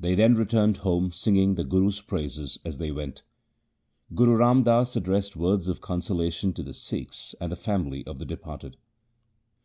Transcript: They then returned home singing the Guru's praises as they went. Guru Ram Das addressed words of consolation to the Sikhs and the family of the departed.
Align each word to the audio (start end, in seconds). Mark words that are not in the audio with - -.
They 0.00 0.16
then 0.16 0.34
returned 0.34 0.78
home 0.78 1.12
singing 1.12 1.54
the 1.54 1.62
Guru's 1.62 2.00
praises 2.00 2.58
as 2.64 2.78
they 2.78 2.90
went. 2.90 3.22
Guru 4.12 4.34
Ram 4.34 4.64
Das 4.64 4.96
addressed 4.96 5.36
words 5.36 5.68
of 5.68 5.80
consolation 5.80 6.52
to 6.54 6.64
the 6.64 6.74
Sikhs 6.74 7.36
and 7.40 7.52
the 7.52 7.54
family 7.54 8.04
of 8.04 8.18
the 8.18 8.26
departed. 8.26 8.76